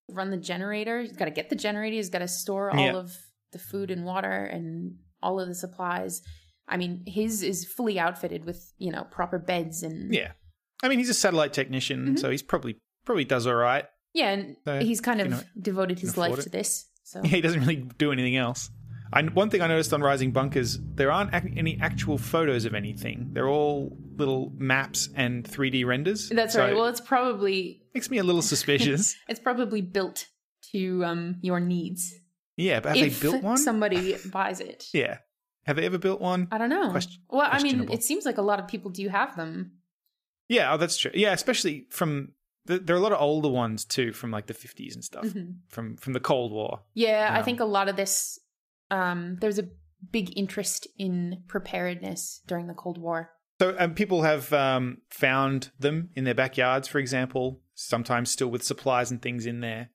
[0.10, 1.02] run the generator.
[1.02, 1.96] He's got to get the generator.
[1.96, 2.96] He's got to store all Yeah.
[2.96, 3.16] of
[3.52, 6.22] the food and water and all of the supplies.
[6.68, 10.14] I mean, his is fully outfitted with, you know, proper beds and.
[10.14, 10.32] Yeah.
[10.84, 12.20] I mean, he's a satellite technician, Mhm.
[12.20, 13.86] so he's probably probably does all right.
[14.14, 16.90] Yeah, and So, he's kind you of know, devoted his life afford to this.
[17.04, 17.20] So.
[17.24, 18.72] Yeah, he doesn't really do anything else.
[19.16, 22.74] I, one thing I noticed on Rising Bunkers, there aren't ac- any actual photos of
[22.76, 23.30] anything.
[23.32, 26.30] They're all little maps and 3D renders.
[26.30, 26.76] That's So right.
[26.76, 29.16] Well, it's probably makes me a little suspicious.
[29.30, 30.28] it's probably built
[30.74, 32.14] to um your needs.
[32.58, 33.58] yeah, but have if they built one?
[33.58, 34.88] somebody buys it.
[34.94, 35.18] Yeah.
[35.66, 36.48] Have they ever built one?
[36.52, 36.92] I don't know.
[36.92, 39.72] Question- well, I mean, it seems like a lot of people do have them.
[40.48, 41.12] Yeah, oh, that's true.
[41.16, 42.34] Yeah, especially from
[42.68, 45.26] th- there are a lot of older ones too, from like the 50s and stuff,
[45.26, 45.56] Mhm.
[45.70, 46.82] from from the Cold War.
[46.94, 48.40] Yeah, I Um, think a lot of this
[48.92, 49.68] um there was a
[50.12, 53.32] big interest in preparedness during the Cold War.
[53.60, 58.64] So um, people have um, found them in their backyards, for example, sometimes still with
[58.64, 59.90] supplies and things in there.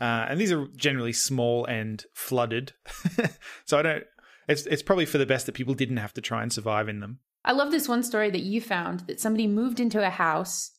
[0.00, 2.72] Uh, and these are generally small and flooded.
[3.64, 4.04] so I don't.
[4.48, 7.00] It's it's probably for the best that people didn't have to try and survive in
[7.00, 7.20] them.
[7.44, 10.72] I love this one story that you found that somebody moved into a house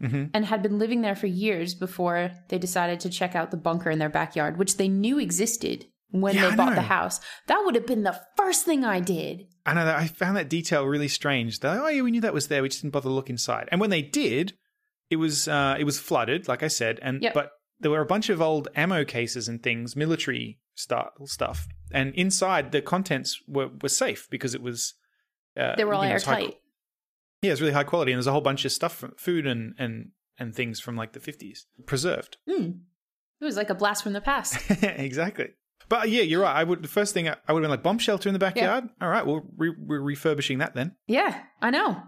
[0.00, 3.56] hmm and had been living there for years before they decided to check out the
[3.56, 7.20] bunker in their backyard, which they knew existed when Yeah, they I bought the house.
[7.46, 9.46] That would have been the first thing I did.
[9.66, 11.60] I know that I found that detail really strange.
[11.60, 12.62] They're like, oh yeah, we knew that was there.
[12.62, 13.68] We just didn't bother to look inside.
[13.70, 14.54] And when they did,
[15.10, 17.34] it was uh, it was flooded, like I said, and Yep.
[17.34, 22.14] but there were a bunch of old ammo cases and things, military style stuff, and
[22.14, 24.94] inside the contents were were safe because it was
[25.56, 26.54] uh, They were all you know, airtight.
[27.42, 29.74] yeah, it's really high quality, and there's a whole bunch of stuff, from food and
[29.78, 32.38] and and things from like the 50s preserved.
[32.48, 32.80] Mm.
[33.40, 34.58] It was like a blast from the past.
[34.82, 35.48] exactly.
[35.90, 36.56] But yeah, you're right.
[36.56, 38.38] I would the first thing I, I would have been like bomb shelter in the
[38.38, 38.88] backyard.
[39.02, 40.96] All right, well, re- we're refurbishing that then.
[41.06, 42.02] yeah, I know.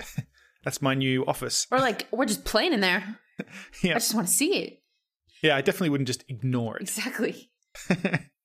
[0.65, 1.67] That's my new office.
[1.71, 3.19] Or like, we're just playing in there.
[3.83, 3.93] Yeah.
[3.93, 4.83] I just want to see it.
[5.43, 6.83] Yeah, I definitely wouldn't just ignore it.
[6.83, 7.51] Exactly.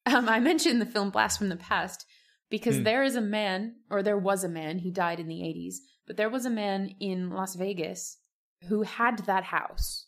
[0.07, 2.05] Um, I mentioned the film Blast from the Past
[2.49, 2.83] because Hmm.
[2.83, 5.75] there is a man, or there was a man, he died in the 80s,
[6.07, 8.17] but there was a man in Las Vegas
[8.69, 10.07] who had that house.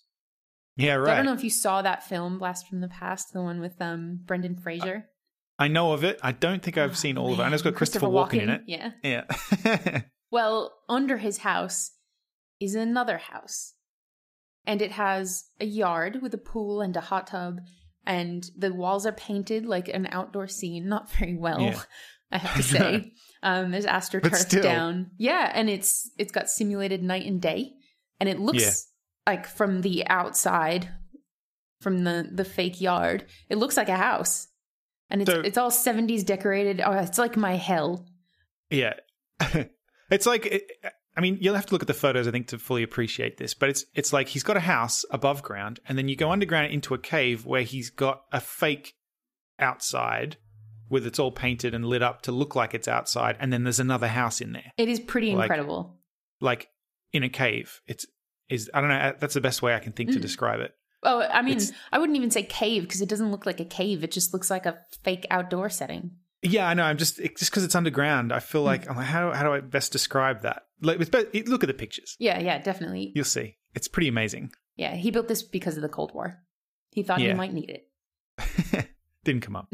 [0.77, 1.11] yeah, right.
[1.11, 3.79] I don't know if you saw that film, Blast from the Past, the one with
[3.81, 5.09] um, Brendan Fraser.
[5.59, 6.19] I know of it.
[6.23, 7.43] I don't think I've seen all of it.
[7.43, 8.61] And it's got Man, Christopher, Walken, in it.
[8.65, 8.91] Yeah.
[9.03, 10.01] Yeah.
[10.31, 11.91] Well, under his house
[12.59, 13.73] is another house.
[14.65, 17.61] And it has a yard with a pool and a hot tub.
[18.05, 20.87] And the walls are painted like an outdoor scene.
[20.87, 21.81] Not very well, Yeah.
[22.31, 23.13] I have to say.
[23.41, 25.09] um, there's astroturf down.
[25.17, 27.71] Yeah, and it's it's got simulated night and day.
[28.19, 28.71] And it looks Yeah.
[29.33, 30.89] like from the outside,
[31.81, 34.47] from the, the fake yard, it looks like a house.
[35.09, 36.81] And it's So- it's all 70s decorated.
[36.81, 38.05] Oh, it's like my hell.
[38.69, 38.93] yeah.
[40.11, 40.69] it's like it,
[41.17, 43.53] I mean, you'll have to look at the photos I think to fully appreciate this,
[43.53, 46.71] but it's it's like he's got a house above ground and then you go underground
[46.71, 48.93] into a cave where he's got a fake
[49.57, 50.37] outside
[50.89, 53.79] with it's all painted and lit up to look like it's outside and then there's
[53.79, 54.71] another house in there.
[54.77, 55.99] It is pretty Like- incredible.
[56.41, 56.69] Like
[57.13, 57.81] in a cave.
[57.87, 58.05] It's
[58.49, 60.21] is I don't know, that's the best way I can think to Mm.
[60.21, 60.73] describe it.
[61.03, 63.65] Oh, I mean, It's- I wouldn't even say cave because it doesn't look like a
[63.65, 64.03] cave.
[64.03, 66.11] It just looks like a fake outdoor setting.
[66.41, 66.83] Yeah, I know.
[66.83, 68.31] I'm just it, just because it's underground.
[68.31, 70.63] I feel like I'm like how how do I best describe that?
[70.81, 70.99] Like,
[71.31, 72.15] be- look at the pictures.
[72.19, 73.11] Yeah, yeah, definitely.
[73.13, 73.57] You'll see.
[73.75, 74.51] It's pretty amazing.
[74.77, 76.41] Yeah, he built this because of the Cold War.
[76.91, 78.89] He thought he might need it.
[79.25, 79.71] Didn't come up.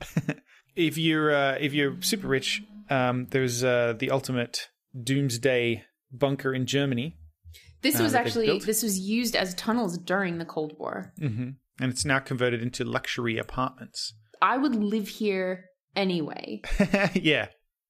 [0.76, 4.68] if you're uh, if you're super rich, um, there's uh, the ultimate
[5.00, 7.18] doomsday bunker in Germany,
[7.82, 11.12] This Uh, was actually this was used as tunnels during the Cold War.
[11.18, 14.12] hmm and it's now converted into luxury apartments.
[14.40, 15.66] I would live here
[15.96, 16.60] anyway.
[17.14, 17.48] yeah,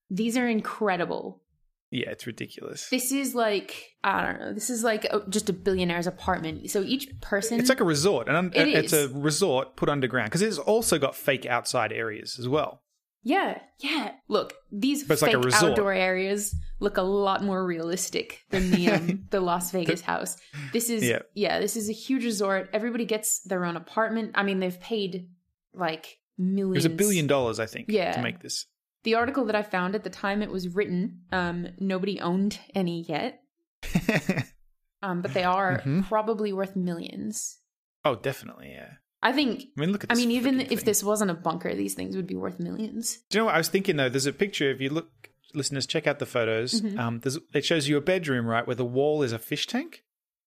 [0.09, 1.43] These are incredible.
[1.91, 2.89] yeah, it's ridiculous.
[2.89, 4.53] This is like I don't know.
[4.55, 6.71] This is like a, just a billionaire's apartment.
[6.71, 9.11] So each person It's like a resort, and It it's is.
[9.11, 12.83] a resort put underground because it's also got fake outside areas as well.
[13.25, 14.13] Yeah, yeah.
[14.29, 15.73] Look, these But it's fake like a resort.
[15.73, 20.37] outdoor areas look a lot more realistic than the um, the Las Vegas house.
[20.73, 21.21] This is Yeah.
[21.35, 21.61] yeah.
[21.61, 22.69] this is a huge resort.
[22.73, 24.33] Everybody gets their own apartment.
[24.35, 25.29] I mean, they've paid
[25.73, 26.07] like
[26.39, 26.85] It millions.
[26.85, 28.13] was a billion dollars, I think, Yeah.
[28.13, 28.67] to make this.
[29.05, 33.03] The article that I found at the time it was written, um, nobody owned any
[33.09, 33.41] yet,
[35.03, 36.07] um, but they are Mhm.
[36.09, 37.59] probably worth millions.
[38.05, 38.95] oh, definitely, yeah.
[39.23, 39.65] I think.
[39.77, 40.13] I mean, look at.
[40.13, 40.79] I mean, even if thing.
[40.85, 43.19] this wasn't a bunker, these things would be worth millions.
[43.31, 44.09] Do you know what I was thinking though?
[44.09, 44.71] There's a picture.
[44.71, 45.09] If you look,
[45.55, 46.81] listeners, check out the photos.
[46.81, 46.99] Mhm.
[46.99, 50.03] Um, there's, it shows you a bedroom, right, where the wall is a fish tank,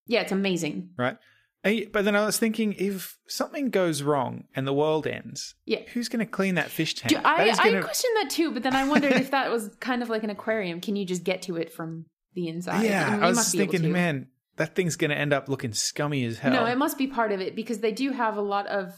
[0.07, 0.89] Yeah, it's amazing.
[0.97, 1.17] right,
[1.63, 5.81] But then I was thinking, if something goes wrong and the world ends, Yeah.
[5.93, 7.09] who's going to clean that fish tank?
[7.09, 9.49] Do- I, That is I gonna- questioned that too, but then I wondered if that
[9.51, 10.81] was kind of like an aquarium.
[10.81, 12.83] Can you just get to it from the inside?
[12.89, 16.39] yeah, And I was thinking, man, that thing's going to end up looking scummy as
[16.39, 16.53] hell.
[16.53, 18.93] No, it must be part of it because they do have a lot of.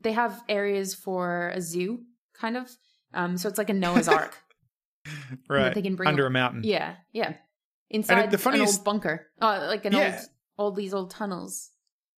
[0.00, 2.00] They have areas for a zoo,
[2.34, 2.68] kind of.
[3.14, 4.36] Um, so it's like a Noah's Ark.
[5.48, 6.62] right they can bring under a- a mountain.
[6.64, 7.34] yeah, yeah.
[7.90, 10.16] Inside the an funniest- old bunker, uh, like an Yeah.
[10.56, 11.70] old, old these old tunnels.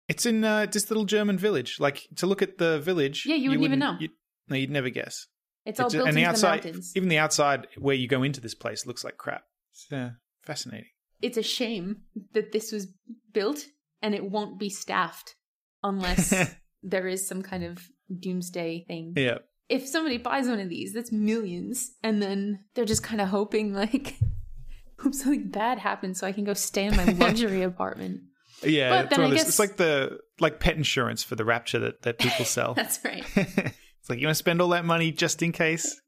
[0.08, 1.79] It's in uh, this little German village.
[1.79, 3.25] Like to look at the village.
[3.25, 3.97] Yeah, you wouldn't even know.
[3.99, 4.13] you'd-
[4.49, 5.27] no, you'd never guess.
[5.65, 6.93] It's all It's- built and into the outside, the mountains.
[6.95, 9.43] even the outside where you go into this place looks like crap.
[9.71, 10.12] It's uh,
[10.43, 10.89] fascinating.
[11.23, 12.01] It's a shame
[12.33, 12.88] that this was
[13.31, 13.65] built
[14.01, 15.36] and it won't be staffed
[15.81, 16.33] unless
[16.83, 17.79] there is some kind of
[18.19, 19.13] doomsday thing.
[19.15, 23.29] Yeah, If somebody buys one of these, that's millions, and then they're just kind of
[23.29, 24.17] hoping like,
[24.99, 28.21] hope something bad happens so I can go stay in my luxury apartment.
[28.62, 28.89] yeah.
[28.89, 32.01] But it's, then I guess- it's like the like pet insurance for the rapture that
[32.03, 32.73] that people sell.
[32.73, 33.23] That's right.
[33.36, 35.99] it's like you want to spend all that money just in case.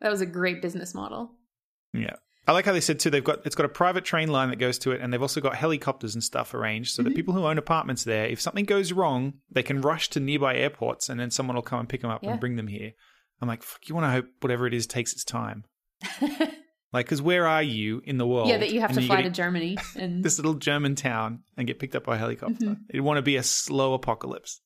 [0.00, 1.32] That was a great business model.
[1.92, 2.16] Yeah.
[2.46, 3.08] I like how they said too.
[3.10, 5.40] They've got it's got a private train line that goes to it, and they've also
[5.40, 7.16] got helicopters and stuff arranged so that Mhm.
[7.16, 11.08] people who own apartments there, if something goes wrong, they can rush to nearby airports,
[11.08, 12.32] and then someone will come and pick them up Yeah.
[12.32, 12.92] and bring them here.
[13.40, 15.64] I'm like, fuck, you want to hope whatever it is takes its time.
[16.94, 18.48] Like, because where are you in the world?
[18.48, 21.78] yeah, that you have to fly to Germany and this little German town and get
[21.78, 22.66] picked up by a helicopter.
[22.66, 22.80] Mhm.
[22.90, 24.60] It'd want to be a slow apocalypse.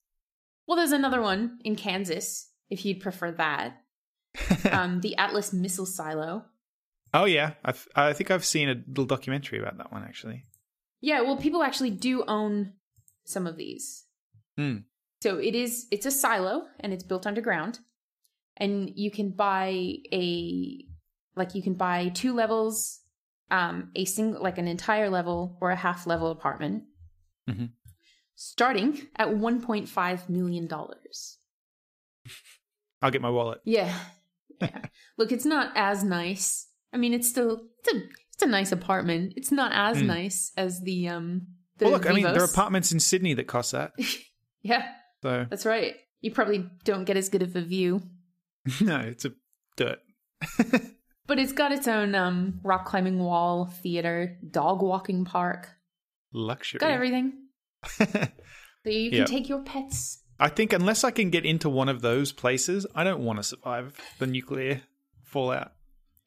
[0.66, 3.80] well, there's another one in Kansas if you'd prefer that.
[4.72, 6.46] um, the Atlas Missile Silo.
[7.14, 10.44] Oh yeah, I've, I think I've seen a little documentary about that one actually.
[11.00, 12.72] Yeah, well, people actually do own
[13.24, 14.04] some of these.
[14.56, 14.78] Hmm.
[15.22, 17.80] So it is it's a silo and it's built underground,
[18.56, 20.84] and you can buy a
[21.34, 23.00] like you can buy two levels,
[23.50, 26.84] um, a single like an entire level or a half level apartment,
[27.48, 27.66] mm-hmm.
[28.34, 31.38] starting at one point five million dollars.
[33.02, 33.60] I'll get my wallet.
[33.64, 33.94] Yeah,
[34.60, 34.86] yeah.
[35.18, 36.65] Look, it's not as nice.
[36.92, 38.02] I mean, it's still it's a
[38.34, 39.34] it's a nice apartment.
[39.36, 40.06] It's not as Hmm.
[40.06, 41.46] nice as the um.
[41.78, 43.92] The well, look, I mean, there are apartments in Sydney that cost that.
[44.62, 44.82] Yeah,
[45.22, 45.94] So that's right.
[46.22, 48.02] You probably don't get as good of a view,
[48.80, 49.32] no, it's a
[49.76, 50.00] dirt.
[51.28, 55.68] but it's got its own um rock climbing wall, theater, dog walking park.
[56.32, 56.80] Luxury.
[56.80, 57.32] Got everything.
[57.98, 59.24] So you can Yeah.
[59.26, 60.22] take your pets.
[60.40, 63.42] I think unless I can get into one of those places, I don't want to
[63.44, 64.82] survive the nuclear
[65.22, 65.72] fallout.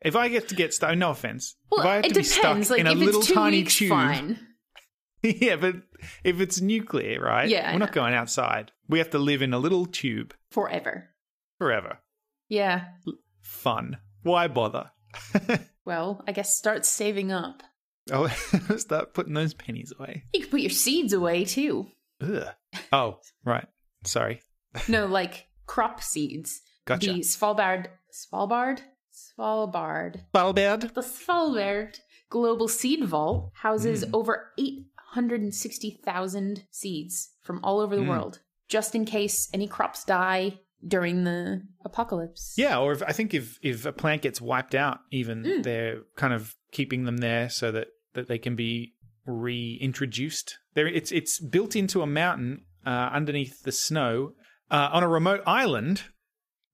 [0.02, 1.56] If I get to get stuck, no offense.
[1.70, 2.68] Well, if I have it to be depends.
[2.68, 4.40] stuck Like in a little tiny weeks, tube, fine.
[5.24, 5.76] yeah, but
[6.24, 7.50] if it's nuclear, right?
[7.50, 8.72] Yeah, we're not going outside.
[8.88, 11.10] We have to live in a little tube Forever.
[11.58, 12.00] forever.
[12.48, 12.86] Yeah.
[13.42, 13.98] Fun.
[14.24, 14.92] Why bother?
[15.90, 17.64] Well, I guess start saving up.
[18.12, 20.26] I'll oh, start putting those pennies away.
[20.34, 21.88] You can put your seeds away too.
[22.22, 22.46] Ugh.
[22.94, 23.66] Oh, right.
[24.04, 24.44] Sorry.
[24.88, 26.62] No, like crop seeds.
[26.86, 27.12] Gotcha.
[27.14, 28.82] The Svalbard, Svalbard,
[29.38, 30.22] Svalbard.
[30.34, 30.94] Balberd.
[30.94, 34.14] The Svalbard Global Seed Vault houses Mm.
[34.14, 38.10] over 860,000 seeds from all over the Mm.
[38.10, 42.54] world, just in case any crops die during the apocalypse.
[42.58, 45.64] Yeah, or if, I think if if a plant gets wiped out, even Mm.
[45.64, 50.58] they're kind of keeping them there so that that they can be reintroduced.
[50.74, 54.34] There, it's it's built into a mountain uh, underneath the snow
[54.72, 56.04] uh, on a remote island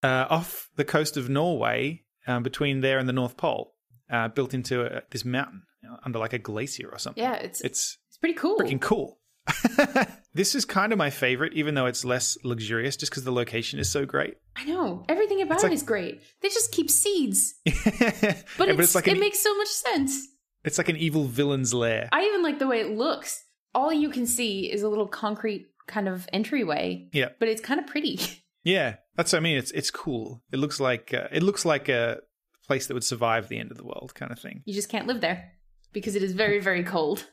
[0.03, 3.73] uh, off the coast of Norway, um, between there and the North Pole.
[4.07, 7.23] Uh, built into a, this mountain uh, under like a glacier or something.
[7.23, 8.57] Yeah, it's It's it's pretty cool.
[8.59, 9.17] freaking cool.
[10.33, 13.79] this is kind of my favorite, even though it's less luxurious, just because the location
[13.79, 14.35] is so great.
[14.55, 15.03] I know.
[15.09, 16.21] Everything about like- it is great.
[16.41, 17.55] They just keep seeds.
[17.65, 20.27] but, But, it's, it's like it an, makes so much sense.
[20.63, 22.09] it's like an evil villain's lair.
[22.11, 23.43] I even like the way it looks.
[23.73, 27.07] All you can see is a little concrete kind of entryway.
[27.11, 27.29] Yeah.
[27.39, 28.19] But it's kind of pretty.
[28.67, 29.57] Yeah, that's what I mean.
[29.57, 30.43] It's it's cool.
[30.51, 32.19] It looks like uh, it looks like a
[32.65, 34.61] place that would survive the end of the world, kind of thing.
[34.65, 35.51] You just can't live there
[35.93, 37.27] because it is very, very cold.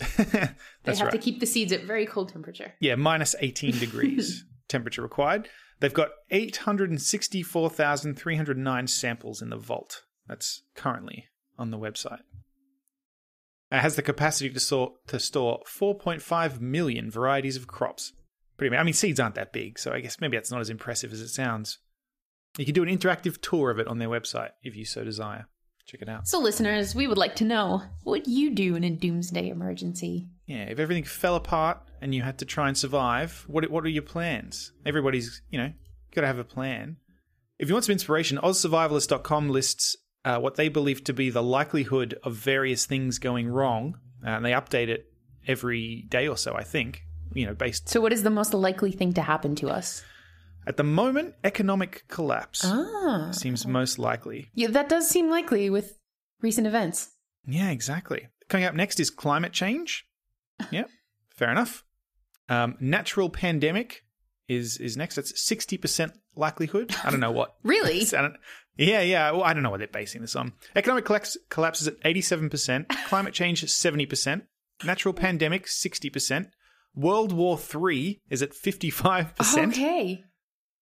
[0.16, 1.12] They have right.
[1.12, 2.74] to keep the seeds at very cold temperature.
[2.80, 5.48] yeah, minus eighteen degrees temperature required.
[5.80, 10.02] They've got eight hundred and sixty-four thousand three hundred nine samples in the vault.
[10.26, 11.26] That's currently
[11.58, 12.20] on the website.
[13.72, 18.12] It has the capacity to store to store four point five million varieties of crops.
[18.56, 18.76] Pretty.
[18.76, 21.20] I mean, seeds aren't that big, so I guess maybe that's not as impressive as
[21.20, 21.78] it sounds.
[22.56, 25.46] You can do an interactive tour of it on their website if you so desire.
[25.86, 26.26] Check it out.
[26.26, 30.28] So, listeners, we would like to know what you do in a doomsday emergency.
[30.46, 33.88] Yeah, if everything fell apart and you had to try and survive, what what are
[33.88, 34.72] your plans?
[34.86, 35.72] Everybody's, you know,
[36.14, 36.96] got to have a plan.
[37.58, 42.18] If you want some inspiration, OzSurvivalist.com lists uh, what they believe to be the likelihood
[42.22, 45.12] of various things going wrong, uh, and they update it
[45.46, 47.02] every day or so, I think.
[47.32, 50.02] You know, based So, what is the most likely thing to happen to us?
[50.66, 53.30] at the moment, economic collapse Ah.
[53.32, 54.50] seems most likely.
[54.54, 55.98] Yeah, that does seem likely with
[56.40, 57.10] recent events.
[57.46, 58.28] Yeah, exactly.
[58.48, 60.06] Coming up next is climate change.
[60.70, 60.84] Yeah,
[61.36, 61.84] fair enough.
[62.48, 64.04] Um, natural pandemic
[64.48, 65.16] is is next.
[65.16, 66.94] That's sixty percent likelihood.
[67.04, 67.54] I don't know what.
[67.62, 68.06] Really?
[68.76, 69.30] Yeah, yeah.
[69.30, 70.52] Well, I don't know what they're basing this on.
[70.74, 72.88] Economic collapse, collapse is at eighty-seven percent.
[73.06, 74.44] Climate change seventy percent.
[74.84, 76.48] Natural pandemic sixty percent.
[76.94, 79.72] World War Three is at fifty-five percent.
[79.72, 80.24] Okay.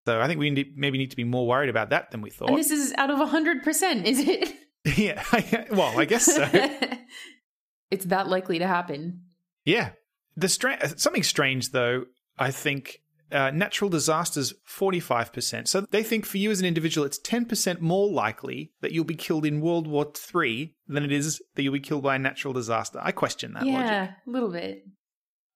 [0.04, 2.30] So I think we need, maybe need to be more worried about that than we
[2.30, 2.50] thought.
[2.50, 4.54] And this is out of 100%, is it?
[4.96, 5.22] yeah.
[5.70, 6.48] well, I guess so.
[7.90, 9.22] it's that likely to happen.
[9.64, 9.90] Yeah.
[10.36, 12.06] The stra- something strange though,
[12.36, 13.00] I think
[13.30, 15.68] uh, natural disasters 45%.
[15.68, 19.14] So they think for you as an individual it's 10% more likely that you'll be
[19.14, 22.52] killed in World War 3 than it is that you'll be killed by a natural
[22.52, 22.98] disaster.
[23.00, 23.72] I question that logic.
[23.72, 24.82] yeah, a little bit.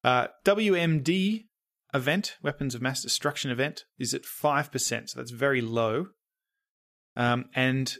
[0.07, 1.46] Uh, WMD
[1.92, 5.09] event, weapons of mass destruction event, is at 5%.
[5.09, 6.07] So that's very low.
[7.16, 7.92] Um, and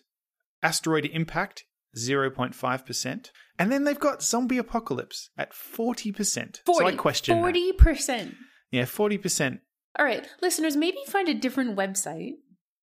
[0.63, 1.65] asteroid impact,
[1.97, 3.31] 0.5%.
[3.59, 6.61] And then they've got zombie apocalypse at 40%.
[6.65, 7.55] 40, so I question that.
[7.55, 8.35] 40%.
[8.71, 9.59] Yeah, 40%.
[9.99, 12.35] All right, listeners, maybe find a different website.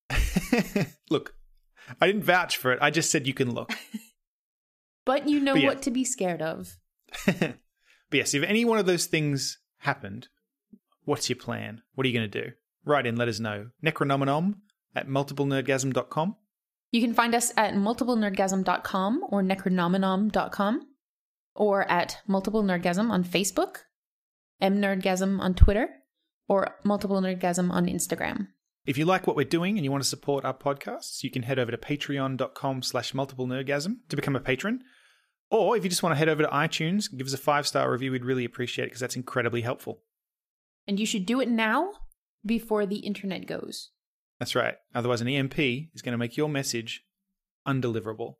[1.10, 1.34] look,
[2.02, 2.80] I didn't vouch for it.
[2.82, 3.72] I just said you can look.
[5.06, 5.68] But you know But yeah.
[5.68, 6.78] what to be scared of.
[8.14, 10.28] but yes, if any one of those things happened,
[11.04, 11.82] what's your plan?
[11.96, 12.52] What are you going to do?
[12.86, 13.70] Write in, let us know.
[13.84, 14.54] Necronominom
[14.96, 16.36] at multiplenerdgasm.com.
[16.92, 20.82] You can find us at multiplenerdgasm.com or necronominom.com
[21.56, 23.78] or at Multiple Nerdgasm on Facebook,
[24.62, 25.90] mnerdgasm on Twitter,
[26.48, 28.50] or Multiple Nerdgasm on Instagram.
[28.86, 31.42] If you like what we're doing and you want to support our podcasts, you can
[31.42, 34.84] head over to patreon.com slash multiple nerdgasm to become a patron.
[35.54, 37.92] Or if you just want to head over to iTunes, give us a five star
[37.92, 40.02] review, we'd really appreciate it because that's incredibly helpful.
[40.88, 41.92] And you should do it now
[42.44, 43.92] before the internet goes.
[44.40, 44.76] That's right.
[44.96, 47.04] Otherwise, an EMP is going to make your message
[47.68, 48.38] undeliverable.